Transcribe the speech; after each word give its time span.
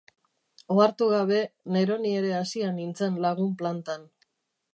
Ohartu 0.75 1.09
gabe, 1.11 1.41
neroni 1.75 2.15
ere 2.23 2.33
hasia 2.41 2.73
nintzen 2.79 3.21
lagun 3.27 3.55
plantan. 3.61 4.11